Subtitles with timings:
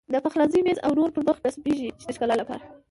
[0.13, 2.63] د پخلنځي میز او نورو پر مخ نصبېږي د ښکلا لپاره.